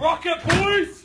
[0.00, 1.04] Rocket boys!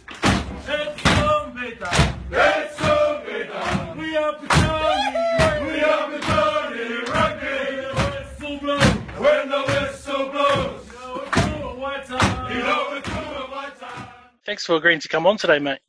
[0.68, 2.20] It's zombie time!
[2.32, 3.98] It's zombie time!
[3.98, 5.68] We are Petone!
[5.68, 7.76] We are Petone Rugby!
[7.76, 7.94] The
[8.40, 8.84] whistle blows!
[9.18, 12.58] When the whistle blows, You know it's all a white time!
[12.58, 14.08] you know it's all my time.
[14.46, 15.80] Thanks for agreeing to come on today, mate.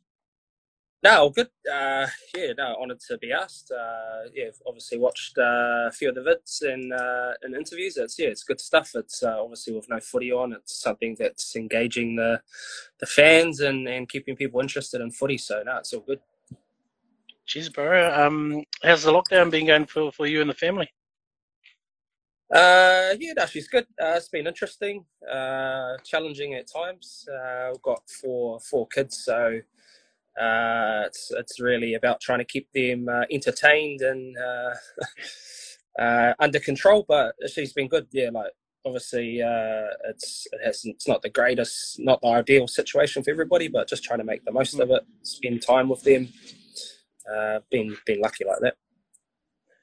[1.03, 1.49] No, good.
[1.71, 3.71] Uh, yeah, no, honoured to be asked.
[3.71, 7.97] Uh, yeah, obviously watched uh, a few of the vids and uh, and interviews.
[7.97, 8.91] It's yeah, it's good stuff.
[8.95, 12.41] It's uh, obviously with no footy on, it's something that's engaging the
[12.99, 15.37] the fans and, and keeping people interested in footy.
[15.37, 16.19] So no, it's all good.
[17.45, 18.11] Cheers, bro.
[18.13, 20.89] Um, how's the lockdown been going for, for you and the family?
[22.53, 23.85] Uh, yeah, no, she's good.
[24.01, 27.27] Uh, it's been interesting, uh, challenging at times.
[27.29, 29.59] Uh, we've got four four kids, so
[30.39, 36.59] uh, it's it's really about trying to keep them uh, entertained and uh, uh, under
[36.59, 37.05] control.
[37.07, 38.07] But she's been good.
[38.11, 38.51] Yeah, like
[38.85, 43.67] obviously, uh, it's it has, it's not the greatest, not the ideal situation for everybody,
[43.67, 46.29] but just trying to make the most of it, spend time with them.
[47.31, 48.75] Uh, been been lucky like that.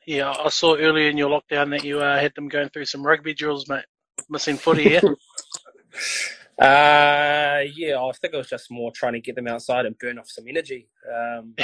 [0.07, 3.03] Yeah, I saw earlier in your lockdown that you uh, had them going through some
[3.05, 3.85] rugby drills, mate.
[4.29, 5.01] Missing footy, yeah?
[6.59, 10.19] Uh, yeah, I think it was just more trying to get them outside and burn
[10.19, 10.89] off some energy.
[11.13, 11.55] Um,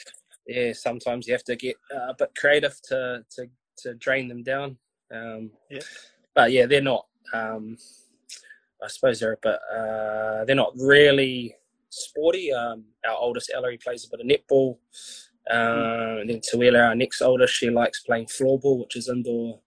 [0.46, 3.46] yeah, sometimes you have to get uh, a bit creative to to,
[3.78, 4.78] to drain them down.
[5.12, 5.80] Um, Yeah.
[6.34, 7.06] But yeah, they're not.
[7.34, 7.76] Um,
[8.82, 9.58] I suppose they're a bit.
[9.70, 11.54] Uh, they're not really
[11.90, 12.52] sporty.
[12.52, 14.78] Um, our oldest Ellery plays a bit of netball.
[15.50, 19.60] Uh, and then Tuela, our next oldest, she likes playing floorball, which is indoor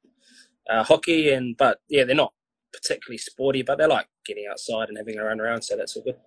[0.70, 1.32] uh, hockey.
[1.32, 2.34] And but yeah, they're not
[2.74, 5.62] particularly sporty, but they like getting outside and having a run around.
[5.62, 6.18] So that's all good.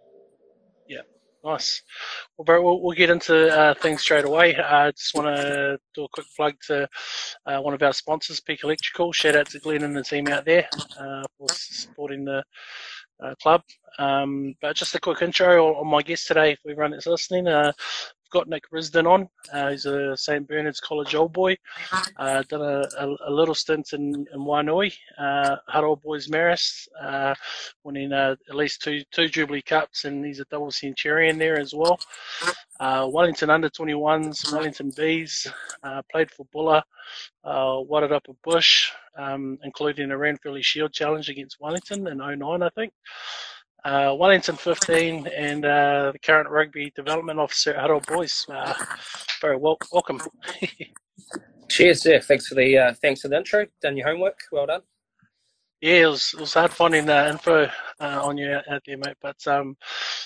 [0.88, 1.02] Yeah,
[1.44, 1.82] nice.
[2.36, 4.56] Well, bro, we'll, we'll get into uh, things straight away.
[4.56, 6.88] I uh, just want to do a quick plug to
[7.46, 9.12] uh, one of our sponsors, Peak Electrical.
[9.12, 12.42] Shout out to Glenn and the team out there uh, for supporting the
[13.24, 13.62] uh, club.
[13.98, 17.46] Um, but just a quick intro on my guest today for everyone that's listening.
[18.34, 19.28] Got Nick Risden on.
[19.52, 20.44] Uh, he's a St.
[20.48, 21.56] Bernard's College old boy.
[22.18, 25.56] Uh, done a, a, a little stint in, in Wainui, uh,
[26.02, 27.32] Boys Marist, uh,
[27.84, 31.74] winning uh, at least two two Jubilee Cups, and he's a double centurion there as
[31.74, 31.96] well.
[32.80, 35.46] Uh, Wellington under 21s, Wellington Bees,
[35.84, 36.82] uh, played for Buller,
[37.44, 42.68] wadded up a bush, um, including a Ranfurly Shield challenge against Wellington in 09, I
[42.70, 42.92] think.
[43.84, 48.46] Uh, Wellington 15 and uh, the current rugby development officer at Hutt Old Boys.
[48.48, 48.72] Uh,
[49.42, 50.20] very wel- welcome.
[51.68, 52.20] Cheers, yeah.
[52.20, 53.66] Thanks for the uh, thanks for the intro.
[53.82, 54.38] Done your homework.
[54.50, 54.80] Well done.
[55.80, 57.68] Yeah, it was, it was hard finding uh, info
[58.00, 59.16] uh, on you out, out there, mate.
[59.20, 59.76] But um,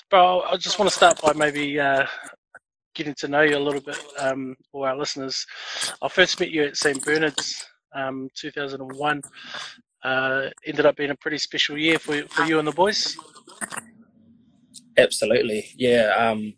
[0.08, 2.06] bro, I just want to start by maybe uh,
[2.94, 5.44] getting to know you a little bit um, for our listeners.
[6.00, 9.20] I first met you at St Bernard's, um, 2001.
[10.04, 13.16] Uh, ended up being a pretty special year for for you and the boys.
[14.96, 16.12] Absolutely, yeah.
[16.16, 16.54] Um,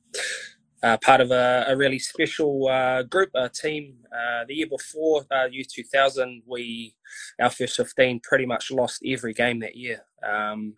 [0.83, 3.97] uh, part of a, a really special uh, group, a team.
[4.11, 6.95] Uh, the year before, uh, U two thousand, we
[7.41, 10.03] our first fifteen pretty much lost every game that year.
[10.27, 10.75] Um,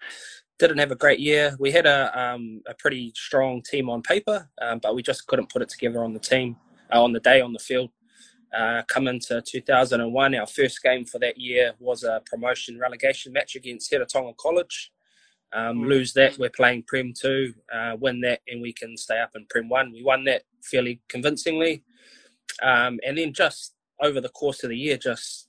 [0.59, 1.57] didn't have a great year.
[1.59, 5.51] We had a um, a pretty strong team on paper, um, but we just couldn't
[5.53, 6.57] put it together on the team
[6.93, 7.91] uh, on the day on the field.
[8.57, 13.57] Uh, come into 2001, our first game for that year was a promotion relegation match
[13.57, 14.92] against Heretaunga College.
[15.55, 15.83] Um.
[15.85, 19.47] Lose that, we're playing Prem 2, uh, win that, and we can stay up in
[19.51, 19.93] Prem 1.
[19.93, 21.85] We won that fairly convincingly.
[22.63, 25.49] Um, and then just over the course of the year, just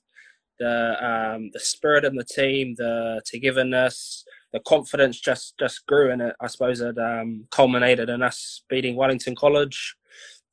[0.60, 6.22] the um, the spirit in the team, the togetherness, the confidence just just grew, and
[6.22, 9.96] it, I suppose it um, culminated in us beating Wellington College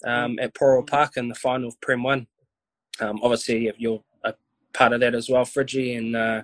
[0.07, 2.27] um, at Poro Park in the final of Prem One.
[3.01, 4.35] Um, obviously, if you're a
[4.73, 6.43] part of that as well, Friggy, and uh,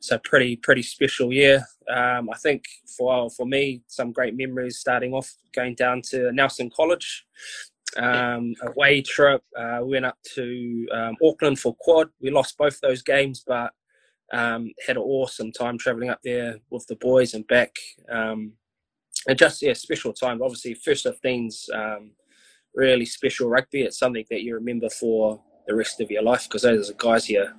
[0.00, 1.64] so pretty pretty special year.
[1.88, 2.64] Um, I think
[2.96, 7.26] for for me, some great memories starting off going down to Nelson College.
[7.96, 12.08] Um, away trip, uh, we went up to um, Auckland for quad.
[12.20, 13.72] We lost both those games, but
[14.32, 17.76] um, had an awesome time travelling up there with the boys and back.
[18.10, 18.54] Um,
[19.28, 20.42] and just yeah, special time.
[20.42, 22.10] Obviously, first 15's um,
[22.74, 23.82] really special rugby.
[23.82, 27.30] It's something that you remember for the rest of your life because those are guys
[27.30, 27.54] you're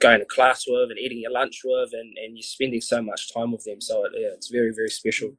[0.00, 3.32] going to class with and eating your lunch with, and, and you're spending so much
[3.32, 3.80] time with them.
[3.80, 5.30] So yeah, it's very very special.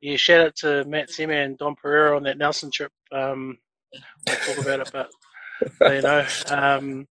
[0.00, 2.92] Yeah, shout out to Matt Sema and Don Pereira on that Nelson trip.
[3.10, 3.58] Um,
[4.26, 7.08] we'll talk about it, but you know, um,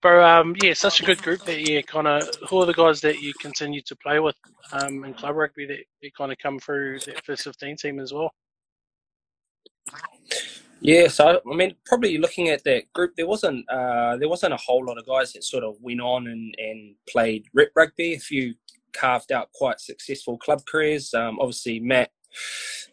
[0.00, 2.22] but um, yeah, such a good group that you kind of.
[2.48, 4.36] Who are the guys that you continue to play with
[4.72, 8.12] um, in club rugby that you kind of come through that first fifteen team as
[8.12, 8.32] well?
[10.80, 14.58] Yeah, so I mean, probably looking at that group, there wasn't uh, there wasn't a
[14.58, 18.14] whole lot of guys that sort of went on and, and played rep rugby.
[18.14, 18.54] A few
[18.94, 21.12] carved out quite successful club careers.
[21.12, 22.10] Um, obviously, Matt,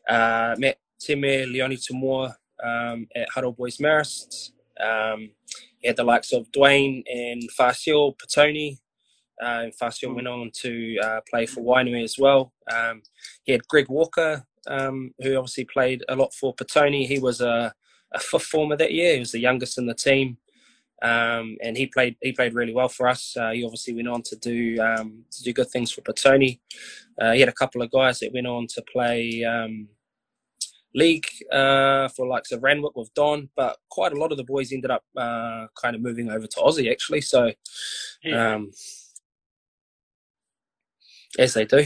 [0.09, 4.51] uh, Matt Teme, Leonie Tamor um, at Hutt Old Boys Marist.
[4.79, 5.31] Um,
[5.79, 8.79] he had the likes of Dwayne and Fasil Petone.
[9.41, 12.51] Uh, and Fasil went on to uh, play for Wainui as well.
[12.73, 13.03] Um,
[13.43, 17.07] he had Greg Walker, um, who obviously played a lot for Petone.
[17.07, 17.73] He was a,
[18.13, 19.13] a fifth former that year.
[19.13, 20.37] He was the youngest in the team.
[21.03, 23.37] Um, and he played he played really well for us.
[23.37, 26.59] Uh, he obviously went on to do um, to do good things for Petone.
[27.21, 29.87] Uh, he had a couple of guys that went on to play um,
[30.95, 34.73] league uh, for likes of Randwick with Don, but quite a lot of the boys
[34.73, 37.21] ended up uh, kind of moving over to Aussie actually.
[37.21, 37.51] So,
[38.23, 38.55] yeah.
[38.55, 38.71] um,
[41.37, 41.85] as they do.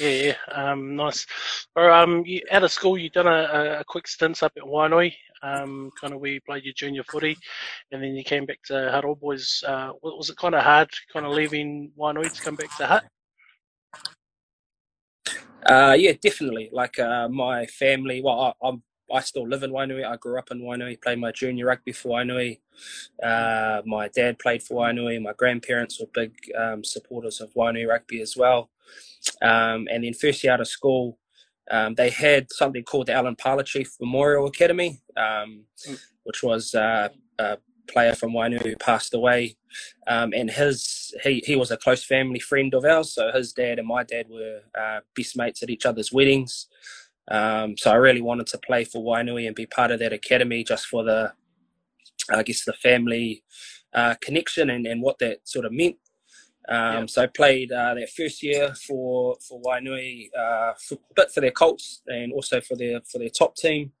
[0.00, 1.26] Yeah, yeah, um, nice.
[1.76, 5.12] Or um, you, out of school, you done a, a quick stint up at Wainui,
[5.42, 7.36] um, kind of where you played your junior footy,
[7.92, 9.62] and then you came back to Hutt Old Boys.
[9.66, 13.04] Uh, was it kind of hard, kind of leaving Wainui to come back to Hutt?
[15.66, 16.70] Uh, yeah, definitely.
[16.72, 18.82] Like uh, my family, well, I, I'm
[19.12, 20.06] I still live in Wainui.
[20.06, 22.60] I grew up in Wainui, played my junior rugby for Wainui.
[23.22, 25.20] Uh, my dad played for Wainui.
[25.20, 28.70] My grandparents were big um, supporters of Wainui rugby as well.
[29.42, 31.18] Um, and then first year out of school,
[31.70, 36.00] um, they had something called the Alan Parler Chief Memorial Academy, um, mm.
[36.24, 37.08] which was uh,
[37.38, 37.58] a
[37.88, 39.56] player from Wainui who passed away.
[40.06, 43.14] Um, and his he, he was a close family friend of ours.
[43.14, 46.66] So his dad and my dad were uh, best mates at each other's weddings.
[47.30, 50.64] Um, so I really wanted to play for Wainui and be part of that academy
[50.64, 51.32] just for the,
[52.32, 53.44] I guess, the family
[53.94, 55.96] uh, connection and, and what that sort of meant.
[56.70, 57.06] Um, yeah.
[57.06, 61.40] So I played uh, that first year for for Wainui, uh, for, a bit for
[61.40, 63.92] their Colts and also for their for their top team.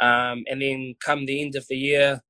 [0.00, 2.22] Um, and then come the end of the year,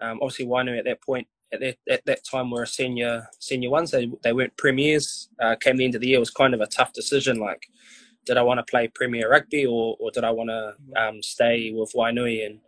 [0.00, 3.70] um, obviously Wainui at that point at that, at that time were a senior senior
[3.70, 3.90] ones.
[3.90, 5.28] They they weren't premiers.
[5.40, 7.38] Uh, came the end of the year was kind of a tough decision.
[7.38, 7.66] Like,
[8.24, 11.16] did I want to play Premier Rugby or or did I want to mm-hmm.
[11.16, 12.60] um, stay with Wainui and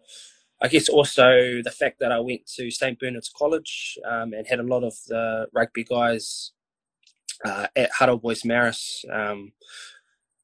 [0.60, 4.58] I guess also the fact that I went to St Bernard's College um, and had
[4.58, 6.52] a lot of the rugby guys
[7.44, 9.08] uh, at Hutt Old Boys Marist.
[9.12, 9.52] Um,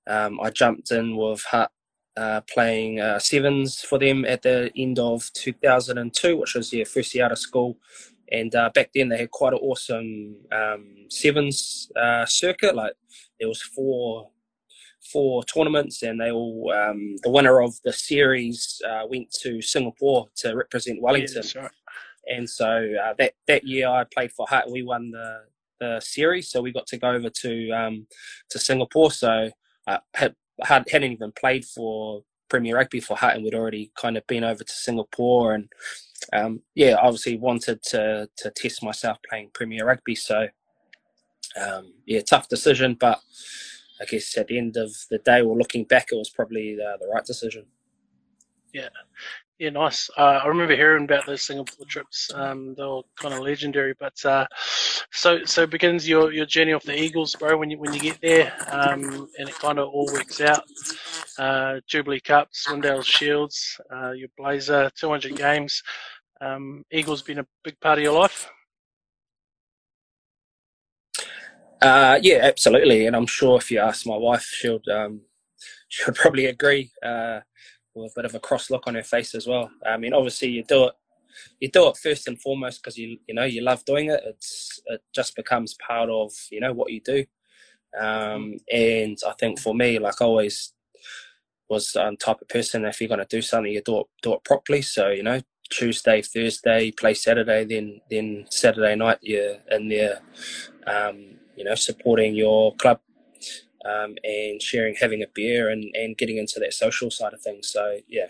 [0.07, 1.73] um, I jumped in with Hutt
[2.17, 7.15] uh, playing uh, sevens for them at the end of 2002, which was their first
[7.15, 7.77] year out of school.
[8.31, 12.75] And uh, back then they had quite an awesome um, sevens uh, circuit.
[12.75, 12.95] Like
[13.39, 14.31] there was four
[15.13, 20.29] four tournaments, and they all um, the winner of the series uh, went to Singapore
[20.37, 21.43] to represent Wellington.
[21.55, 21.71] Yeah, right.
[22.27, 24.71] And so uh, that that year I played for Hutt.
[24.71, 25.43] We won the
[25.81, 28.07] the series, so we got to go over to um,
[28.51, 29.11] to Singapore.
[29.11, 29.51] So
[29.87, 34.17] I had, had hadn't even played for Premier Rugby for Hutt, and we'd already kind
[34.17, 35.69] of been over to Singapore, and
[36.33, 40.15] um, yeah, obviously wanted to to test myself playing Premier Rugby.
[40.15, 40.49] So
[41.61, 43.21] um, yeah, tough decision, but
[44.01, 46.97] I guess at the end of the day, or looking back, it was probably the,
[47.01, 47.67] the right decision.
[48.73, 48.89] Yeah,
[49.59, 50.11] yeah, nice.
[50.19, 52.29] Uh, I remember hearing about those Singapore trips.
[52.35, 53.95] Um, they were kind of legendary.
[53.99, 54.47] But uh,
[55.13, 57.57] so so begins your, your journey off the Eagles, bro.
[57.57, 60.65] When you when you get there, um, and it kind of all works out.
[61.39, 65.83] Uh, Jubilee Cups, Swindale Shields, uh, your Blazer, 200 games.
[66.41, 68.51] Um, Eagles been a big part of your life.
[71.85, 75.23] Uh, yeah, absolutely, and I'm sure if you ask my wife, she'll um,
[75.89, 77.41] she'll probably agree uh,
[77.95, 79.71] with a bit of a cross look on her face as well.
[79.87, 80.95] I mean, obviously, you do it
[81.61, 84.23] you do it first and foremost because you you know you love doing it.
[84.27, 87.27] It's it just becomes part of you know what you do,
[88.01, 90.73] um, and I think for me, like I always
[91.71, 94.07] was the um, type of person if you're going to do something, you do it
[94.23, 94.83] do it properly.
[94.83, 100.21] So you know, Tuesday, Thursday, play Saturday, then then Saturday night you're in there.
[100.87, 103.01] Um, you know, supporting your club
[103.85, 107.71] um, and sharing, having a beer, and, and getting into that social side of things.
[107.71, 108.29] So yeah,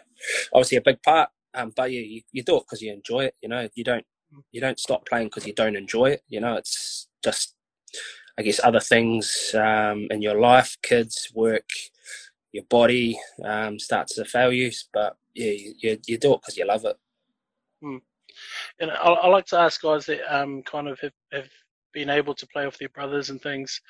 [0.52, 1.31] obviously a big part.
[1.54, 3.35] Um, but yeah, you, you do it because you enjoy it.
[3.43, 4.04] You know, you don't
[4.50, 6.23] you don't stop playing because you don't enjoy it.
[6.28, 7.54] You know, it's just
[8.38, 11.69] I guess other things um, in your life, kids, work,
[12.52, 14.73] your body um, starts to fail you.
[14.93, 16.97] But yeah, you, you, do it because you love it.
[17.81, 17.99] Hmm.
[18.81, 21.49] And I, I, like to ask guys that um, kind of have, have
[21.94, 23.80] being able to play with their brothers and things.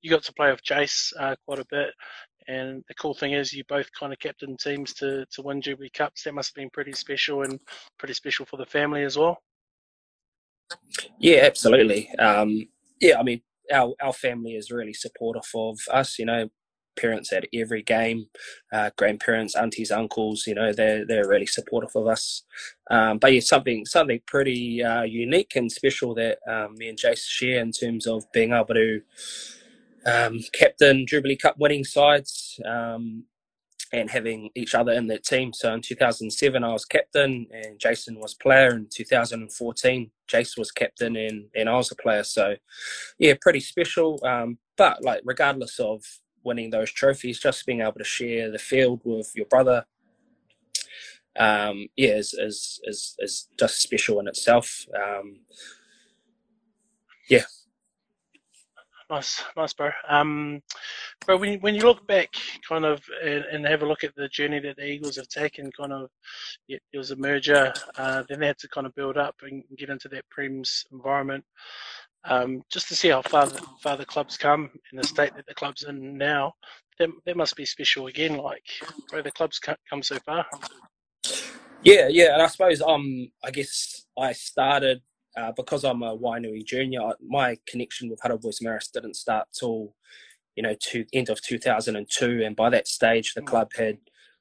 [0.00, 1.90] You got to play with Jace uh, quite a bit,
[2.46, 5.90] and the cool thing is you both kind of captain teams to to win Jubilee
[5.90, 6.22] Cups.
[6.22, 7.60] That must have been pretty special and
[7.98, 9.38] pretty special for the family as well.
[11.18, 12.10] Yeah, absolutely.
[12.18, 12.68] Um,
[13.00, 16.18] yeah, I mean, our our family is really supportive of us.
[16.18, 16.48] You know,
[17.00, 18.26] parents at every game,
[18.72, 20.44] uh, grandparents, aunties, uncles.
[20.46, 22.42] You know, they're they're really supportive of us.
[22.90, 27.26] Um, but yeah, something something pretty uh, unique and special that um, me and Jace
[27.26, 29.00] share in terms of being able to
[30.06, 33.24] um, captain Jubilee Cup winning sides um,
[33.92, 35.52] and having each other in that team.
[35.52, 38.74] So in 2007, I was captain and Jason was player.
[38.74, 42.24] In 2014, Jason was captain and, and I was a player.
[42.24, 42.56] So
[43.18, 44.20] yeah, pretty special.
[44.24, 46.02] Um, but like regardless of
[46.44, 49.84] winning those trophies, just being able to share the field with your brother.
[51.38, 54.86] Um, yeah, is, is is is just special in itself.
[54.94, 55.40] Um,
[57.28, 57.44] yeah,
[59.10, 59.90] Nice, nice, bro.
[60.06, 60.60] Um,
[61.24, 62.28] bro, when you, when you look back,
[62.68, 65.72] kind of, and, and have a look at the journey that the Eagles have taken,
[65.72, 66.10] kind of,
[66.68, 67.72] it, was a merger.
[67.96, 71.42] Uh, then they had to kind of build up and get into that Prem's environment.
[72.24, 75.46] Um, just to see how far the, far the club's come in the state that
[75.46, 76.52] the club's in now,
[76.98, 78.36] that, that must be special again.
[78.36, 78.64] Like,
[79.08, 80.44] bro, the club's come so far.
[81.82, 85.00] Yeah, yeah, and I suppose um, I guess I started
[85.36, 89.46] uh, because I'm a Wainui junior, my connection with Hutt Old Boys Marist didn't start
[89.58, 89.94] till
[90.56, 93.46] you know to end of 2002, and by that stage the mm.
[93.46, 93.98] club had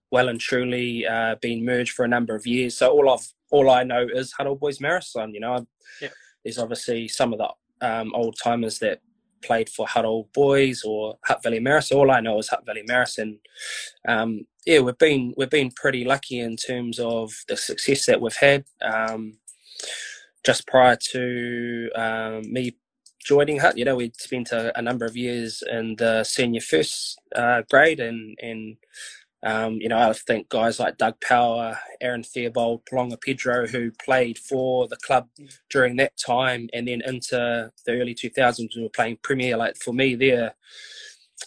[0.10, 2.78] well and truly uh, been merged for a number of years.
[2.78, 5.16] So all of all I know is Hutt Old Boys Marist.
[5.32, 5.68] You know,
[6.02, 6.10] yeah.
[6.44, 7.50] there's obviously some of the
[7.82, 9.00] um, old timers that
[9.44, 11.96] played for Hutt Old Boys or Hutt Valley Marist.
[11.96, 13.38] All I know is Hutt Valley Marist, and
[14.08, 18.36] um, yeah, we've been we've been pretty lucky in terms of the success that we've
[18.36, 18.66] had.
[18.82, 19.38] Um,
[20.46, 22.76] just prior to um, me
[23.24, 27.20] joining Hutt, you know, we'd spent a, a, number of years in the senior first
[27.36, 28.78] uh, grade, and and
[29.44, 34.38] um, you know, I think guys like Doug Power, Aaron Theobald, Palonga Pedro, who played
[34.38, 35.28] for the club
[35.70, 39.58] during that time, and then into the early 2000s, we were playing Premier.
[39.58, 40.56] Like for me, there,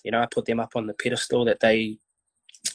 [0.05, 1.99] you know, I put them up on the pedestal that they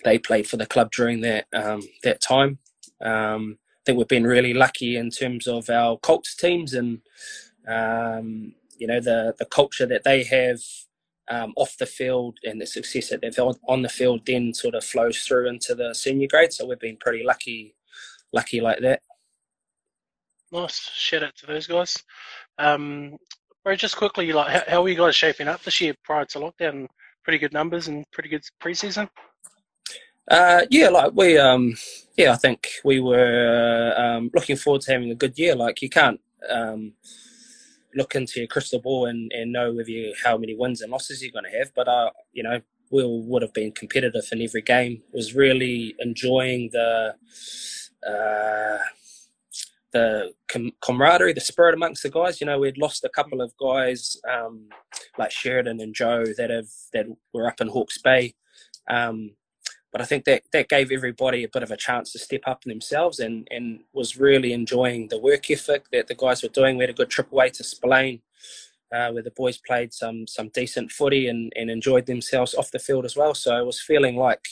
[0.03, 2.59] they played for the club during that um, that time.
[3.01, 7.01] Um, think we've been really lucky in terms of our Colts teams and
[7.67, 10.59] um, you know the the culture that they have
[11.29, 14.75] um, off the field and the success that they've had on the field then sort
[14.75, 16.53] of flows through into the senior grade.
[16.53, 17.75] So we've been pretty lucky,
[18.33, 19.01] lucky like that.
[20.51, 20.89] Nice.
[20.93, 21.97] Shout out to those guys.
[22.57, 23.17] Um,
[23.63, 26.39] bro, just quickly, like, how, how are you guys shaping up this year prior to
[26.39, 26.87] lockdown?
[27.23, 29.09] Pretty good numbers and pretty good preseason.
[30.29, 31.75] Uh, yeah, like we, um,
[32.17, 35.55] yeah, I think we were um, looking forward to having a good year.
[35.55, 36.93] Like you can't um,
[37.95, 41.21] look into your crystal ball and, and know with you how many wins and losses
[41.21, 42.59] you're going to have, but uh, you know,
[42.91, 45.01] we would have been competitive in every game.
[45.11, 47.15] Was really enjoying the
[48.07, 48.77] uh,
[49.91, 52.39] the com- camaraderie, the spirit amongst the guys.
[52.39, 54.67] You know, we'd lost a couple of guys um,
[55.17, 58.35] like Sheridan and Joe that have that were up in Hawke's Bay.
[58.89, 59.31] Um,
[59.95, 62.65] but I think that that gave everybody a bit of a chance to step up
[62.65, 66.75] themselves and and was really enjoying the work ethic that the guys were doing.
[66.75, 68.19] We had a good trip away to Spillane,
[68.93, 72.85] uh, where the boys played some some decent footy and, and enjoyed themselves off the
[72.87, 73.33] field as well.
[73.33, 74.45] So I was feeling like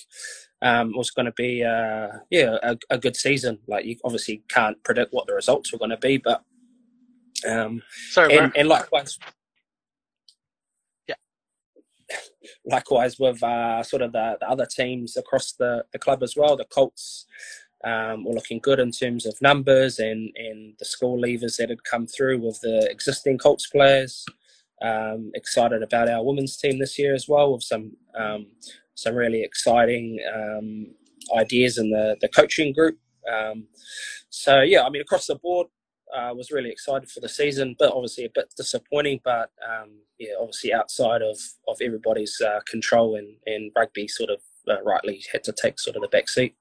[0.62, 3.60] um, it was going to be uh, yeah a, a, good season.
[3.68, 6.42] Like you obviously can't predict what the results were going to be, but
[7.46, 7.82] um,
[8.12, 9.20] Sorry, and, and likewise
[12.66, 16.56] likewise with uh, sort of the, the, other teams across the, the club as well.
[16.56, 17.26] The Colts
[17.84, 21.84] um, were looking good in terms of numbers and, and the school leavers that had
[21.84, 24.26] come through with the existing Colts players.
[24.82, 28.48] Um, excited about our women's team this year as well with some um,
[28.96, 30.88] some really exciting um,
[31.38, 32.98] ideas in the, the coaching group.
[33.32, 33.68] Um,
[34.30, 35.68] so yeah, I mean across the board,
[36.14, 39.20] uh, was really excited for the season, but obviously a bit disappointing.
[39.24, 39.90] But um,
[40.20, 45.24] yeah, obviously outside of of everybody's uh, control, and and rugby sort of uh, rightly
[45.32, 46.56] had to take sort of the back seat.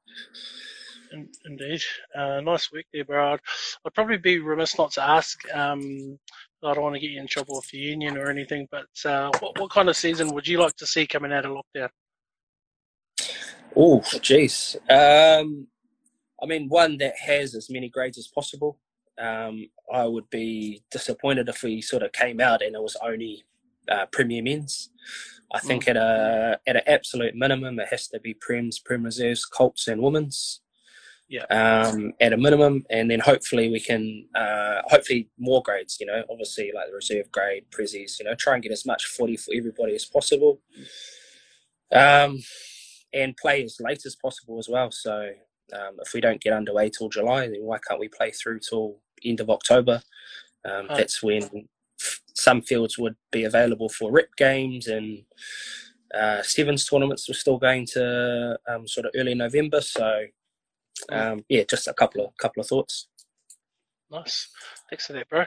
[1.44, 1.82] Indeed,
[2.16, 3.34] uh, nice work there, bro.
[3.34, 3.40] I'd,
[3.84, 5.38] I'd, probably be remiss not to ask.
[5.52, 6.18] Um,
[6.64, 9.30] I don't want to get you in trouble with the union or anything, but uh,
[9.40, 11.90] what, what kind of season would you like to see coming out of lockdown?
[13.76, 14.76] Oh, jeez.
[14.90, 15.66] Um,
[16.42, 18.78] I mean, one that has as many grades as possible
[19.20, 23.44] um, I would be disappointed if we sort of came out and it was only
[23.88, 24.90] uh, Premier Men's.
[25.52, 25.62] I mm.
[25.62, 25.90] think mm.
[25.90, 30.02] at a at an absolute minimum, it has to be Prems, Prem Reserves, Colts, and
[30.02, 30.60] Women's.
[31.28, 31.44] Yeah.
[31.44, 35.96] Um, at a minimum, and then hopefully we can, uh, hopefully more grades.
[35.98, 38.18] You know, obviously like the reserve grade, prezzies.
[38.18, 40.60] You know, try and get as much footy for everybody as possible.
[41.90, 42.40] Um,
[43.14, 44.90] and play as late as possible as well.
[44.90, 45.30] So
[45.72, 48.98] um, if we don't get underway till July, then why can't we play through till
[49.24, 50.02] end of October?
[50.64, 50.96] Um, oh.
[50.96, 51.68] That's when
[52.34, 55.22] some fields would be available for rep games and
[56.14, 59.80] uh, sevens tournaments were still going to um, sort of early November.
[59.80, 60.24] So
[61.10, 63.08] um, yeah, just a couple of couple of thoughts.
[64.12, 64.50] Nice.
[64.90, 65.44] Thanks for that, bro.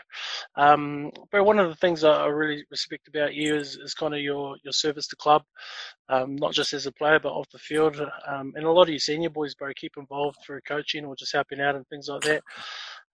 [0.55, 4.21] Um, bro, one of the things I really respect about you is, is kind of
[4.21, 5.43] your, your service to club,
[6.09, 8.01] um, not just as a player, but off the field.
[8.27, 11.33] Um, and a lot of you senior boys, bro, keep involved through coaching or just
[11.33, 12.43] helping out and things like that.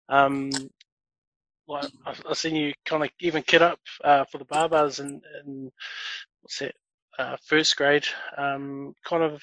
[0.08, 0.50] Um,
[1.68, 5.22] like I've, I've seen you kind of even kit up uh, for the barbers and,
[5.44, 5.70] and
[6.40, 6.74] what's that,
[7.18, 8.06] uh, first grade.
[8.38, 9.42] Um, kind of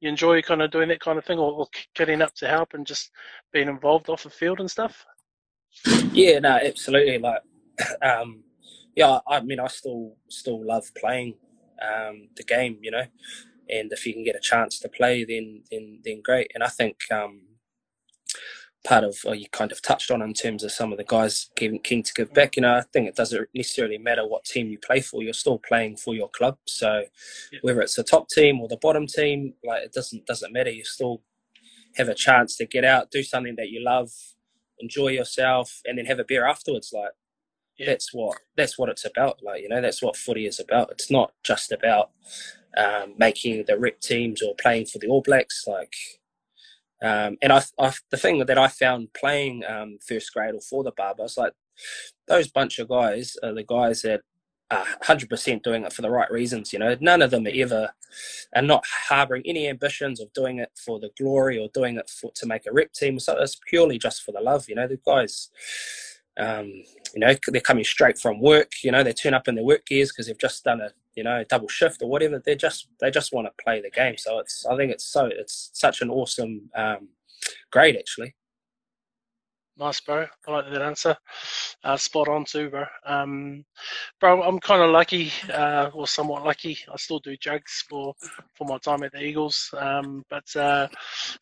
[0.00, 2.74] you enjoy kind of doing that kind of thing or, or getting up to help
[2.74, 3.10] and just
[3.52, 5.06] being involved off the field and stuff?
[6.12, 7.18] Yeah, no, absolutely.
[7.18, 7.42] Like,
[8.02, 8.44] um,
[8.96, 11.34] yeah, I mean, I still still love playing
[11.82, 13.04] um, the game, you know,
[13.70, 16.50] and if you can get a chance to play, then then then great.
[16.54, 17.42] And I think um,
[18.84, 21.50] part of what you kind of touched on in terms of some of the guys
[21.56, 22.56] keen, keen to give back.
[22.56, 25.58] You know, I think it doesn't necessarily matter what team you play for; you're still
[25.58, 26.58] playing for your club.
[26.66, 27.04] So
[27.52, 27.60] Yeah.
[27.62, 30.70] whether it's the top team or the bottom team, like it doesn't doesn't matter.
[30.70, 31.22] You still
[31.96, 34.10] have a chance to get out, do something that you love,
[34.80, 36.92] enjoy yourself, and then have a beer afterwards.
[36.94, 37.12] Like
[37.78, 37.86] Yeah.
[37.88, 39.40] that's what that's what it's about.
[39.42, 40.90] Like you know, that's what footy is about.
[40.92, 42.10] It's not just about
[42.76, 45.64] um, making the rep teams or playing for the All Blacks.
[45.66, 45.94] Like
[47.02, 50.82] um, and I, I, the thing that I found playing um, first grade or for
[50.84, 51.52] the Barbers, like
[52.28, 54.22] those bunch of guys are the guys that
[54.70, 56.72] are 100% doing it for the right reasons.
[56.72, 57.90] You know, none of them are ever
[58.54, 62.30] are not harboring any ambitions of doing it for the glory or doing it for
[62.32, 63.18] to make a rep team.
[63.18, 64.68] So it's purely just for the love.
[64.68, 65.50] You know, the guys.
[66.38, 66.66] Um,
[67.14, 68.70] you know, they're coming straight from work.
[68.84, 71.24] You know, they turn up in their work gears because they've just done a you
[71.24, 72.38] know double shift or whatever.
[72.44, 74.16] They just they just want to play the game.
[74.18, 77.08] So it's I think it's so it's such an awesome um,
[77.72, 78.34] grade actually.
[79.78, 80.26] Nice, bro.
[80.48, 81.14] I like that answer.
[81.84, 82.84] Uh, spot on too, bro.
[83.04, 83.62] Um,
[84.18, 86.78] bro, I'm kind of lucky, uh, or somewhat lucky.
[86.90, 88.14] I still do jugs for,
[88.54, 90.88] for my time at the Eagles, um, but uh,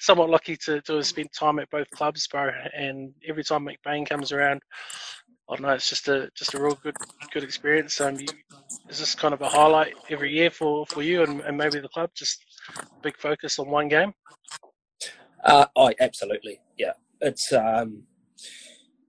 [0.01, 2.51] somewhat lucky to, to have spent time at both clubs, bro.
[2.77, 4.63] And every time McBain comes around,
[5.49, 6.97] I don't know, it's just a just a real good
[7.33, 8.01] good experience.
[8.01, 8.27] Um, you,
[8.89, 11.89] is this kind of a highlight every year for, for you and, and maybe the
[11.89, 12.11] club?
[12.15, 12.43] Just
[13.03, 14.13] big focus on one game.
[15.45, 15.67] Uh,
[16.01, 16.61] absolutely.
[16.79, 18.05] Yeah, it's um,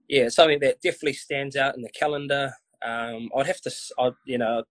[0.08, 2.52] yeah, something that definitely stands out in the calendar.
[2.84, 4.64] Um, I'd have to, I'd, you know,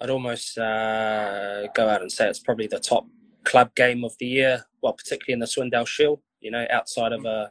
[0.00, 3.06] I'd almost uh, go out and say it's probably the top
[3.44, 4.64] club game of the year.
[4.82, 6.20] Well, particularly in the Swindale Shield.
[6.40, 7.50] You know, outside of a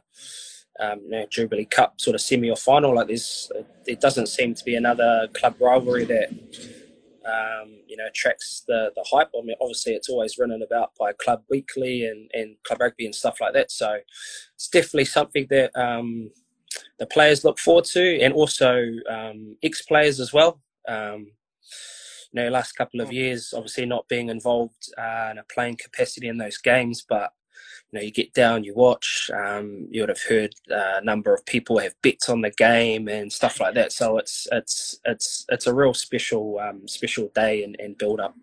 [0.78, 3.50] um, you know, Jubilee Cup sort of semi or final, like there's,
[3.86, 6.30] it doesn't seem to be another club rivalry that
[7.26, 9.30] um, you know, attracts the the hype.
[9.36, 13.14] I mean, obviously, it's always written about by Club Weekly and, and Club Rugby and
[13.14, 13.70] stuff like that.
[13.70, 13.98] So
[14.54, 16.30] it's definitely something that um,
[16.98, 20.60] the players look forward to, and also um, ex players as well.
[20.88, 21.28] Um,
[22.32, 26.28] you know, last couple of years, obviously not being involved uh, in a playing capacity
[26.28, 27.32] in those games, but
[27.90, 29.30] you know, you get down, you watch.
[29.32, 33.08] Um, you would have heard uh, a number of people have bets on the game
[33.08, 33.92] and stuff like that.
[33.92, 38.34] So it's it's it's it's a real special um, special day and, and build up,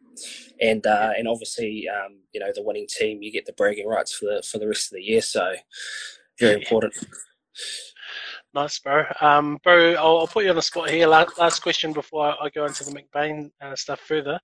[0.62, 4.14] and uh, and obviously um, you know the winning team, you get the bragging rights
[4.14, 5.22] for the for the rest of the year.
[5.22, 5.54] So
[6.40, 6.94] very important.
[8.56, 9.04] Nice, bro.
[9.20, 11.08] Um, bro, I'll, I'll put you on the spot here.
[11.08, 14.40] Last, last question before I, I go into the McBain uh, stuff further.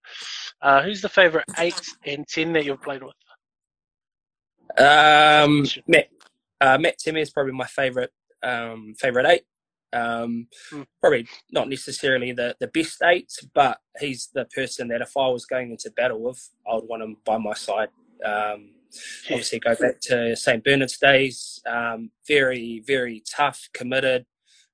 [0.61, 3.13] Uh, who's the favourite eight and ten that you've played with?
[4.77, 6.07] Um, Matt,
[6.59, 8.09] uh, Matt Timmy is probably my favourite
[8.41, 9.43] um, favourite eight.
[9.91, 10.83] Um, Hmm.
[11.01, 15.45] Probably not necessarily the, the best eight, but he's the person that if I was
[15.45, 17.89] going into battle with, I would want him by my side.
[18.25, 18.71] Um.
[19.25, 20.63] Obviously, go back to St.
[20.63, 21.61] Bernard's days.
[21.65, 24.25] Um, very, very tough, committed,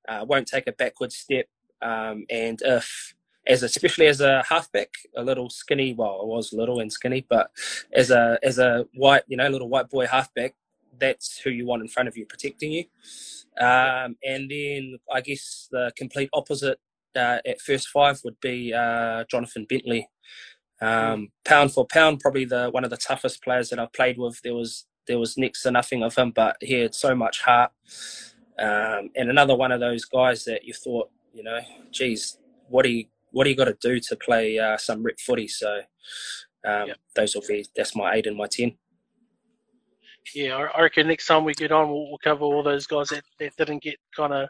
[0.08, 1.46] uh, won't take a backward step.
[1.82, 3.14] Um, and if,
[3.48, 7.52] as especially as a halfback, a little skinny, well, I was little and skinny, but
[7.94, 10.56] as a as a white, you know, little white boy halfback,
[11.00, 12.86] that's who you want in front of you protecting you.
[13.60, 16.80] Um, and then I guess the complete opposite
[17.16, 20.10] uh, at first five would be uh, Jonathan Bentley.
[20.82, 24.42] Um, pound for pound, probably the one of the toughest players that I've played with.
[24.44, 27.72] There was there was next to nothing of him, but he had so much heart.
[28.58, 31.60] Um, and another one of those guys that you thought, you know,
[31.92, 32.38] geez,
[32.70, 35.48] what do you what do you got to do to play uh, some rip footy?
[35.48, 35.82] So
[36.66, 36.98] um, Yep.
[37.16, 38.78] those will be that's my eight and my ten.
[40.34, 43.24] Yeah, I reckon next time we get on, we'll, we'll cover all those guys that,
[43.40, 44.50] that didn't get kind of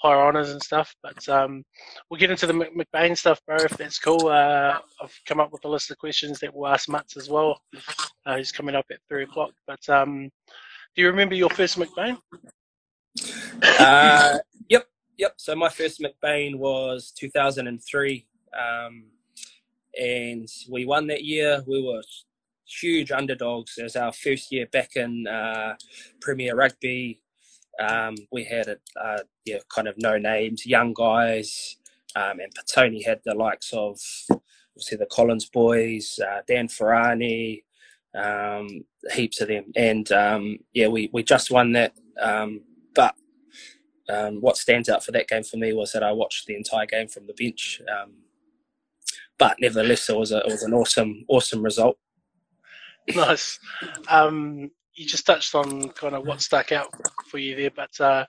[0.00, 0.94] higher honours and stuff.
[1.02, 1.62] But um,
[2.10, 4.28] we'll get into the Mc- McBain stuff, bro, if that's cool.
[4.28, 7.60] Uh, I've come up with a list of questions that we'll ask Mutz as well.
[8.26, 9.52] Uh, he's coming up at three o'clock.
[9.66, 10.30] But um,
[10.96, 12.18] do you remember your first McBain?
[13.78, 15.34] uh, yep, yep.
[15.36, 18.26] So my first McBain was 2003,
[18.58, 19.04] um,
[20.00, 21.62] and we won that year.
[21.66, 22.02] We were
[22.66, 25.74] huge underdogs as our first year back in uh,
[26.20, 27.20] Premier Rugby.
[27.80, 28.68] Um, we had
[29.00, 31.76] uh, yeah, kind of no names, young guys,
[32.14, 33.98] um, and Petone had the likes of
[34.30, 37.64] obviously the Collins boys, uh, Dan Ferrani,
[38.14, 41.94] um, heaps of them, and um, yeah, we we just won that.
[42.20, 42.62] Um,
[42.94, 43.16] but
[44.08, 46.86] um, what stands out for that game for me was that I watched the entire
[46.86, 47.80] game from the bench.
[49.38, 51.98] But nevertheless, it was a, it was an awesome awesome result.
[53.14, 53.58] Nice.
[54.08, 56.88] Um, you just touched on kind of what stuck out
[57.28, 58.24] for you there, but uh,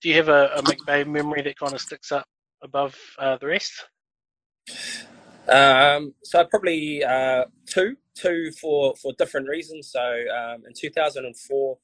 [0.00, 2.26] do you have a, a McBain memory that kind of sticks up
[2.62, 3.84] above uh, the rest?
[5.48, 9.90] Um, so probably uh, two, two for for different reasons.
[9.92, 11.78] So um, in 2004,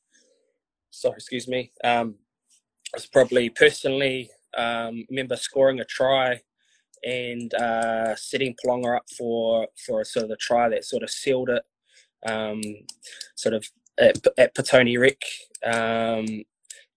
[0.91, 2.17] sorry, excuse me, um,
[2.95, 6.41] I was probably personally um, remember scoring a try
[7.05, 11.51] and uh, setting Polonga up for for sort of the try that sort of sealed
[11.51, 11.63] it.
[12.27, 12.61] Um,
[13.35, 13.67] sort of
[13.99, 15.21] at, at Petone Rec.
[15.65, 16.45] Um,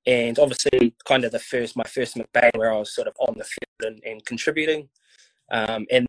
[0.07, 3.35] and obviously, kind of the first, my first McBain where I was sort of on
[3.37, 4.89] the field and, and contributing.
[5.51, 6.05] Um, and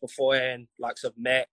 [0.00, 1.48] beforehand, likes of Matt,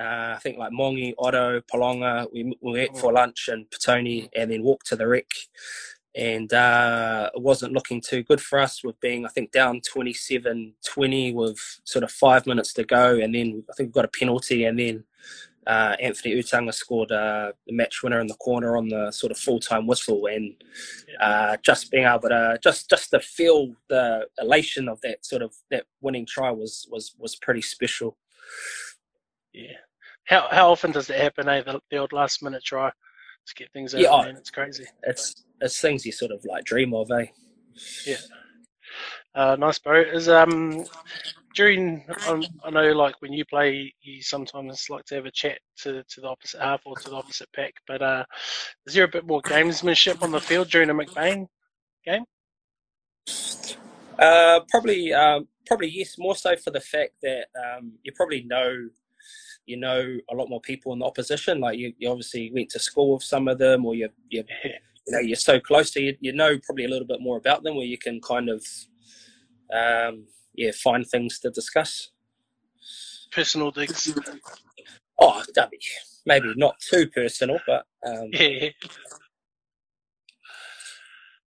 [0.00, 4.50] uh, I think like Mongi, Otto, Polonga, we, we went for lunch and Petone and
[4.50, 5.26] then walked to the rec
[6.14, 10.74] and uh, it wasn't looking too good for us with being, I think, down 27
[10.84, 13.16] 20 with sort of five minutes to go.
[13.16, 15.04] And then I think we got a penalty, and then
[15.66, 19.38] uh, Anthony Utanga scored uh, the match winner in the corner on the sort of
[19.38, 20.26] full time whistle.
[20.26, 20.54] And
[21.20, 25.54] uh, just being able to just just to feel the elation of that sort of
[25.70, 28.16] that winning try was was was pretty special.
[29.52, 29.78] Yeah.
[30.26, 31.48] How how often does it happen?
[31.48, 34.00] Eh, the, the old last minute try to get things out.
[34.00, 34.86] Yeah, man, it's crazy.
[35.02, 37.26] It's it's things you sort of like dream of, eh?
[38.06, 38.16] Yeah.
[39.34, 40.00] Uh, nice, bro.
[40.00, 40.84] Is um
[41.54, 45.58] during um, I know like when you play, you sometimes like to have a chat
[45.78, 47.74] to, to the opposite half or to the opposite pack.
[47.88, 48.24] But uh,
[48.86, 51.46] is there a bit more gamesmanship on the field during a McBain
[52.04, 52.24] game?
[54.18, 56.16] Uh, probably, um, probably yes.
[56.18, 58.88] More so for the fact that um, you probably know
[59.66, 61.60] you know a lot more people in the opposition.
[61.60, 64.44] Like you, you obviously went to school with some of them, or you, you,
[65.06, 67.62] you know, you're so close to you, you know probably a little bit more about
[67.62, 68.64] them, where you can kind of,
[69.72, 72.10] um, yeah, find things to discuss.
[73.32, 74.16] Personal digs.
[75.20, 75.42] Oh,
[76.26, 78.70] maybe not too personal, but um, yeah.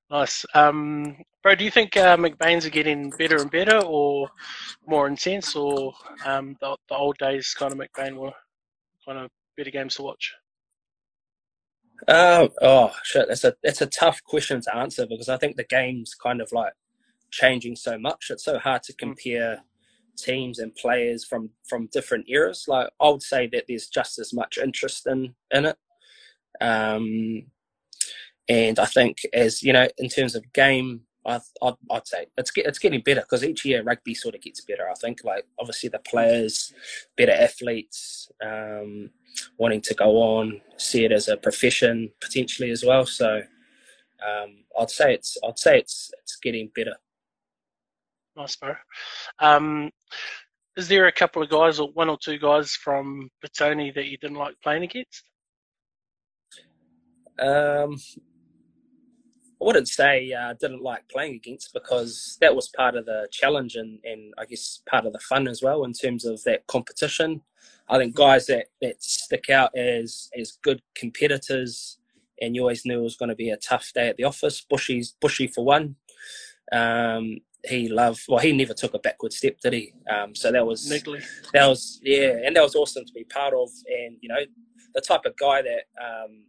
[0.09, 0.45] Nice.
[0.53, 4.29] Um, bro, do you think uh, McBain's are getting better and better, or
[4.85, 5.93] more intense, or
[6.25, 8.31] um, the, the old days kind of McBain were
[9.05, 10.33] kind of better games to watch?
[12.07, 15.63] Uh, oh shit, that's a that's a tough question to answer because I think the
[15.63, 16.73] game's kind of like
[17.31, 18.27] changing so much.
[18.29, 19.07] It's so hard to hmm.
[19.07, 19.63] compare
[20.17, 22.65] teams and players from from different eras.
[22.67, 25.77] Like I would say that there's just as much interest in in it.
[26.59, 27.47] Um,
[28.49, 32.51] and I think as you know, in terms of game, I, I'd, I'd say it's
[32.51, 34.89] get, it's getting better because each year rugby sort of gets better.
[34.89, 36.73] I think like obviously the players,
[37.17, 39.09] better athletes, um,
[39.57, 43.05] wanting to go on, see it as a profession potentially as well.
[43.05, 43.41] So
[44.25, 46.95] um, I'd say it's I'd say it's it's getting better.
[48.35, 48.75] Nice, bro.
[49.39, 49.91] Um,
[50.77, 54.17] is there a couple of guys or one or two guys from Petone that you
[54.17, 55.23] didn't like playing against?
[57.39, 57.97] Um,
[59.59, 63.75] I wouldn't say uh, didn't like playing against because that was part of the challenge
[63.75, 67.41] and, and I guess part of the fun as well in terms of that competition.
[67.89, 71.97] I think guys that, that stick out as as good competitors
[72.39, 74.61] and you always knew it was going to be a tough day at the office.
[74.61, 75.95] Bushy's Bushy for one.
[76.71, 80.65] Um, he loved well he never took a backward step did he um, so that
[80.65, 81.23] was Niggly.
[81.53, 84.39] that was yeah and that was awesome to be part of and you know
[84.93, 86.43] the type of guy that um,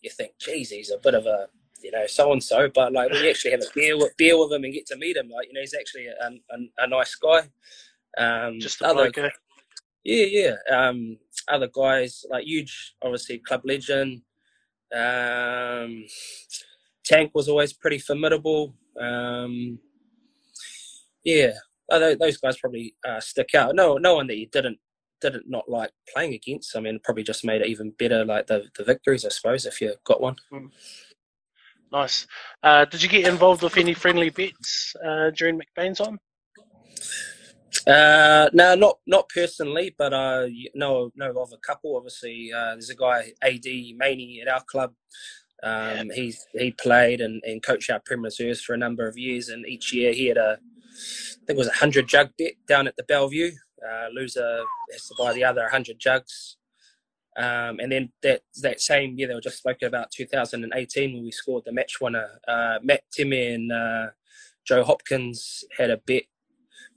[0.00, 1.48] you think geez he's a bit of a
[1.84, 2.68] you know, so and so.
[2.74, 5.16] But like we actually have a beer with, beer with him and get to meet
[5.16, 7.48] him, like you know, he's actually a, a, a nice guy.
[8.16, 9.32] Um, Just a other, bloke,
[10.02, 10.56] Yeah, yeah.
[10.76, 11.18] Um,
[11.48, 14.22] other guys like huge, obviously club legend.
[14.94, 16.06] Um,
[17.04, 18.74] Tank was always pretty formidable.
[18.98, 19.78] Um,
[21.22, 21.52] yeah,
[21.90, 23.74] those guys probably uh, stick out.
[23.74, 24.78] No, no one that you didn't
[25.20, 26.76] didn't not like playing against.
[26.76, 28.24] I mean, probably just made it even better.
[28.24, 30.36] Like the the victories, I suppose, if you got one.
[31.94, 32.26] Nice.
[32.60, 36.18] Uh, did you get involved with any friendly bets uh, during McBain's time?
[37.86, 41.96] Uh, no, not not personally, but uh, know know of a couple.
[41.96, 43.64] Obviously, uh, there's a guy Ad
[43.96, 44.92] Maney at our club.
[45.62, 46.14] Um, yeah.
[46.14, 49.64] He's he played and, and coached our Prem Reserves for a number of years, and
[49.64, 52.96] each year he had a I think it was a hundred jug bet down at
[52.96, 53.52] the Bellevue.
[53.86, 56.56] Uh, loser has to buy the other 100 jugs.
[57.36, 61.32] Um, and then that that same year, they were just spoken about 2018 when we
[61.32, 62.28] scored the match winner.
[62.46, 64.06] Uh, Matt Timmy and uh,
[64.66, 66.24] Joe Hopkins had a bet.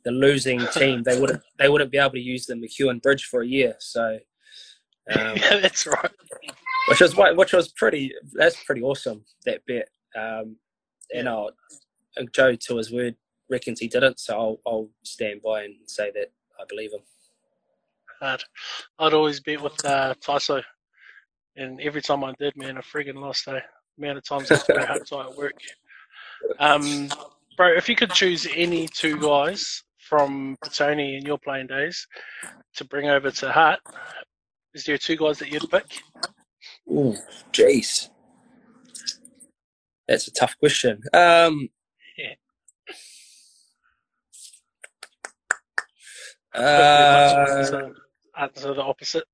[0.06, 3.41] The losing team they wouldn't they wouldn't be able to use the McEwen Bridge for
[3.41, 3.76] a year.
[3.80, 4.19] So
[5.13, 6.12] um, yeah, that's right.
[6.88, 9.89] which was which was pretty that's pretty awesome that bet.
[10.15, 10.58] Um,
[11.13, 11.52] and I'll,
[12.34, 13.15] Joe to his word
[13.50, 17.02] reckons he didn't, so I'll, I'll stand by and say that I believe him.
[18.21, 18.43] Hard.
[18.99, 20.62] I'd always bet with uh, Tyso,
[21.56, 23.47] and every time I did, man, I friggin' lost.
[23.47, 23.60] Eh?
[23.97, 25.53] The amount of times I scored hard at work.
[26.60, 27.10] Um,
[27.58, 32.08] bro, if you could choose any two guys from Petone in your playing days
[32.75, 33.80] to bring over to Hart,
[34.73, 35.86] is there two guys that you'd pick?
[36.89, 37.15] Ooh,
[37.51, 38.10] jeez.
[40.08, 41.01] That's a tough question.
[41.13, 41.69] Um,
[42.17, 42.34] Yeah.
[46.60, 47.89] uh,
[48.39, 49.26] answer the opposite.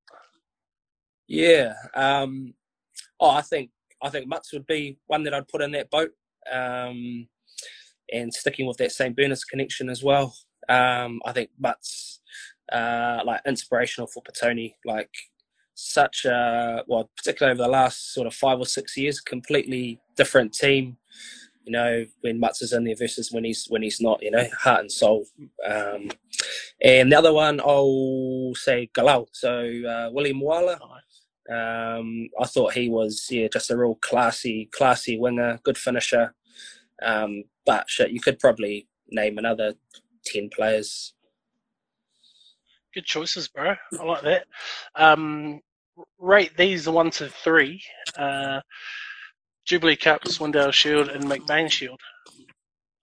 [1.27, 1.73] yeah.
[1.95, 2.53] Um,
[3.19, 6.11] oh, I think I think Mutz would be one that I'd put in that boat.
[6.51, 7.27] Um,
[8.11, 9.15] and sticking with that St.
[9.15, 10.35] Bernard's connection as well.
[10.69, 12.19] Um, I think Mutz
[12.71, 14.73] uh, like inspirational for Petone.
[14.85, 15.09] Like
[15.75, 20.53] such a well, particularly over the last sort of five or six years, completely different
[20.53, 20.97] team.
[21.65, 24.21] You know, when Mutz is in there versus when he's when he's not.
[24.21, 25.25] You know, heart and soul.
[25.65, 26.09] Um,
[26.81, 29.27] and the other one, I'll say Galau.
[29.31, 30.79] So uh, William Wala.
[31.49, 36.33] Um, I thought he was yeah just a real classy classy winger, good finisher.
[37.01, 39.73] Um, but shit, you could probably name another
[40.25, 41.13] ten players.
[42.93, 43.75] Good choices, bro.
[43.99, 44.45] I like that.
[44.95, 45.61] Um,
[46.19, 47.83] rate these one to three.
[48.17, 48.61] Uh,
[49.65, 51.99] Jubilee Cup, Swindale Shield, and McBain Shield.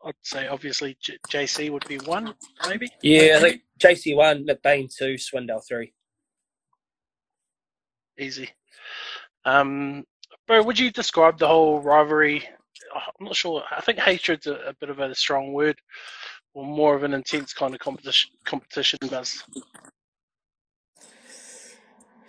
[0.05, 2.35] I'd say obviously J- JC would be one,
[2.69, 2.89] maybe.
[3.03, 5.93] Yeah, I think JC one, McBain two, Swindale three.
[8.19, 8.51] Easy.
[9.45, 10.05] Um,
[10.47, 12.47] bro, would you describe the whole rivalry?
[12.95, 13.63] I'm not sure.
[13.71, 15.79] I think hatred's a, a bit of a strong word,
[16.55, 18.31] or more of an intense kind of competition.
[18.45, 19.43] Competition buzz.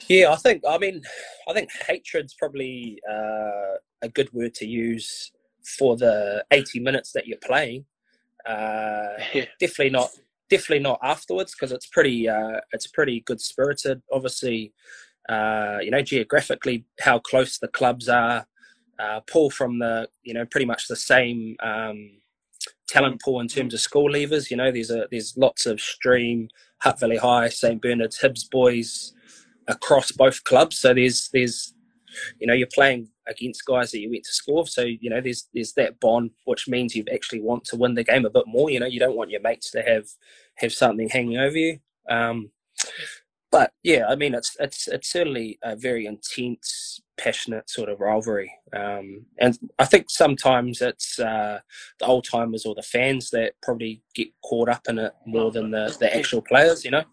[0.07, 0.63] Yeah, I think.
[0.67, 1.01] I mean,
[1.47, 5.31] I think hatred's probably uh, a good word to use
[5.77, 7.85] for the eighty minutes that you're playing.
[8.45, 9.45] Uh, Yeah.
[9.59, 10.09] definitely not.
[10.49, 12.27] Definitely not afterwards because it's pretty.
[12.27, 14.01] Uh, it's pretty good spirited.
[14.11, 14.73] Obviously,
[15.29, 18.45] uh, you know, geographically how close the clubs are.
[18.99, 22.11] Uh, pull from the, you know, pretty much the same um,
[22.87, 24.51] talent pool in terms of school leavers.
[24.51, 26.49] You know, there's a there's lots of Stream,
[26.81, 29.13] Hutt Valley High, St Bernard's, Hibs boys
[29.67, 30.77] across both clubs.
[30.77, 31.73] So there's there's
[32.39, 34.61] you know you're playing against guys that you went to school.
[34.61, 34.69] with.
[34.69, 38.03] So you know there's there's that bond, which means you actually want to win the
[38.03, 38.69] game a bit more.
[38.69, 40.07] You know you don't want your mates to have
[40.55, 41.79] have something hanging over you.
[42.09, 42.51] Um,
[43.51, 48.51] but yeah, I mean it's it's it's certainly a very intense, passionate sort of rivalry.
[48.73, 51.59] Um, and I think sometimes it's uh,
[51.99, 55.71] the old timers or the fans that probably get caught up in it more than
[55.71, 56.85] the, the actual players.
[56.85, 57.03] You know.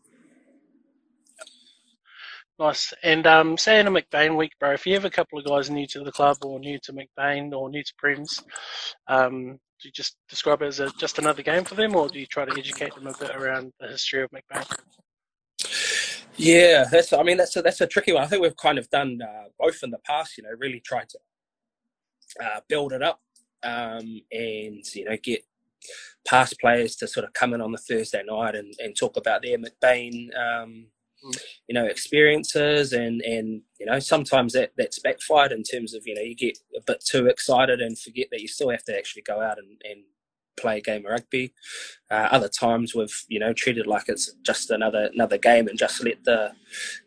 [2.59, 2.92] Nice.
[3.05, 5.71] And um, say in a McBain week, bro, if you have a couple of guys
[5.71, 8.42] new to the club or new to McBain or new to Prems,
[9.07, 12.18] um, do you just describe it as a, just another game for them, or do
[12.18, 14.77] you try to educate them a bit around the history of McBain?
[16.37, 17.12] Yeah, that's.
[17.12, 18.25] I mean, that's a, that's a tricky one.
[18.25, 20.37] I think we've kind of done uh, both in the past.
[20.37, 21.18] You know, really tried to
[22.44, 23.21] uh, build it up
[23.62, 25.42] um, and you know get
[26.27, 29.42] past players to sort of come in on the Thursday night and, and talk about
[29.42, 30.87] their McBain, um.
[31.22, 36.14] You know, experiences and and you know sometimes that that's backfired in terms of you
[36.14, 39.22] know you get a bit too excited and forget that you still have to actually
[39.22, 40.02] go out and, and
[40.59, 41.53] play a game of rugby.
[42.11, 46.03] Uh, other times we've you know treated like it's just another another game and just
[46.03, 46.53] let the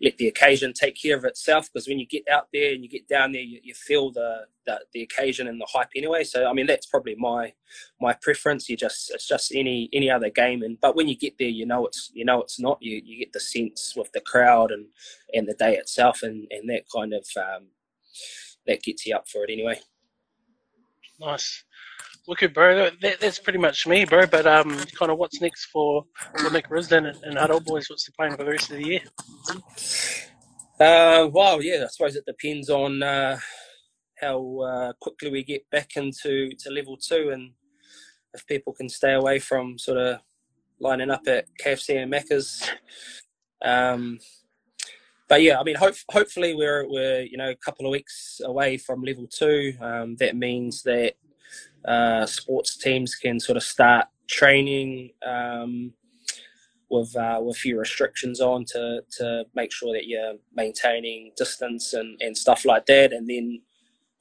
[0.01, 1.69] let the occasion take care of itself.
[1.71, 4.45] Because when you get out there and you get down there, you, you feel the,
[4.65, 6.23] the the occasion and the hype anyway.
[6.23, 7.53] So I mean that's probably my
[7.99, 8.69] my preference.
[8.69, 10.61] You just it's just any any other game.
[10.61, 12.77] And but when you get there, you know it's you know it's not.
[12.81, 14.87] You you get the sense with the crowd and
[15.33, 17.67] and the day itself, and and that kind of um,
[18.67, 19.79] that gets you up for it anyway.
[21.19, 21.63] Nice.
[22.27, 22.91] Wicked, bro.
[23.01, 24.27] That, that's pretty much me, bro.
[24.27, 26.05] But um, kind of what's next for,
[26.37, 27.89] for Nick Risden and, and Boys?
[27.89, 29.01] What's the plan for the rest of the year?
[30.79, 33.39] Uh, well, yeah, I suppose it depends on uh,
[34.19, 37.53] how uh, quickly we get back into to level two, and
[38.33, 40.19] if people can stay away from sort of
[40.79, 42.69] lining up at KFC and Macca's.
[43.63, 44.19] Um,
[45.27, 48.77] but yeah, I mean, hope, hopefully we're we're you know a couple of weeks away
[48.77, 49.73] from level two.
[49.81, 51.13] Um, that means that
[51.85, 55.11] uh, sports teams can sort of start training.
[55.25, 55.93] Um,
[56.91, 61.93] with uh, with a few restrictions on to to make sure that you're maintaining distance
[61.93, 63.61] and, and stuff like that, and then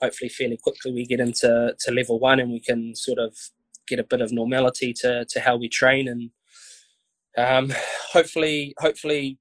[0.00, 3.36] hopefully fairly quickly we get into to level one and we can sort of
[3.86, 6.30] get a bit of normality to to how we train and
[7.36, 7.72] um,
[8.12, 9.38] hopefully hopefully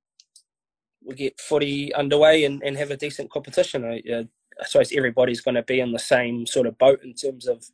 [1.05, 3.86] we get footy underway and, and have a decent competition.
[3.86, 4.23] I, uh,
[4.62, 7.65] I suppose everybody's going to be in the same sort of boat in terms of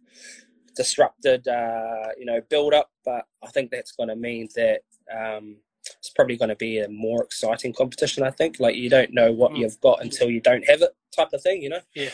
[0.76, 2.92] disrupted, uh, you know, build up.
[3.04, 4.82] But I think that's going to mean that
[5.14, 8.24] um, it's probably going to be a more exciting competition.
[8.24, 9.60] I think, like you don't know what mm.
[9.60, 11.62] you've got until you don't have it, type of thing.
[11.62, 11.82] You know.
[11.96, 12.10] Yeah.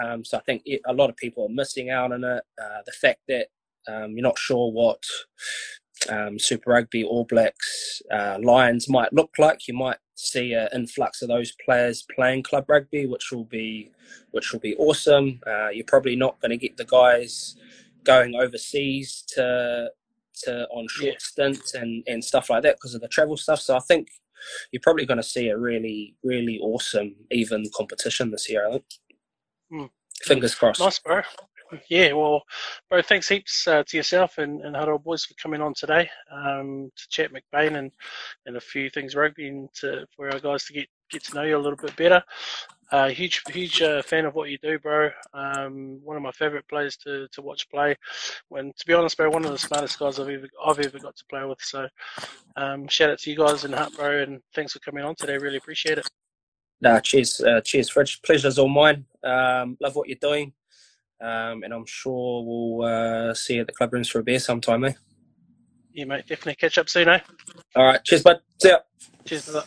[0.00, 2.42] Um, so I think it, a lot of people are missing out on it.
[2.62, 3.48] Uh, the fact that
[3.88, 5.02] um, you're not sure what
[6.08, 9.66] um, Super Rugby, All Blacks, uh, Lions might look like.
[9.68, 13.90] You might see an influx of those players playing club rugby, which will be
[14.30, 15.40] which will be awesome.
[15.46, 17.56] Uh, you're probably not going to get the guys
[18.04, 19.90] going overseas to
[20.44, 21.18] to on short yeah.
[21.18, 23.60] stints and and stuff like that because of the travel stuff.
[23.60, 24.08] So I think
[24.70, 28.66] you're probably going to see a really really awesome even competition this year.
[28.66, 28.84] I think.
[29.72, 29.90] Mm.
[30.22, 30.78] Fingers crossed.
[30.78, 31.22] Nice, bro.
[31.88, 32.42] Yeah, well,
[32.90, 36.10] bro, thanks heaps uh, to yourself and, and Hutt Old Boys for coming on today
[36.30, 37.90] um, to chat McBain and,
[38.46, 41.42] and a few things rugby and to, for our guys to get, get to know
[41.42, 42.22] you a little bit better.
[42.90, 45.08] Uh, huge, huge uh, fan of what you do, bro.
[45.32, 47.96] Um, one of my favourite players to, to watch play.
[48.50, 51.16] When, to be honest, bro, one of the smartest guys I've ever I've ever got
[51.16, 51.62] to play with.
[51.62, 51.88] So,
[52.56, 55.38] um, shout out to you guys in Hutt, bro, and thanks for coming on today.
[55.38, 56.06] Really appreciate it.
[56.82, 58.20] Nah, cheers, uh, cheers, Fridge.
[58.20, 59.06] Pleasure's all mine.
[59.24, 60.52] Um, love what you're doing.
[61.22, 64.40] Um, and I'm sure we'll uh, see you at the club rooms for a beer
[64.40, 64.92] sometime, eh?
[65.92, 66.26] Yeah, mate.
[66.26, 67.20] Definitely catch up soon, eh?
[67.76, 68.02] All right.
[68.04, 68.40] Cheers, bud.
[68.60, 68.78] See ya.
[69.24, 69.64] Cheers, bud.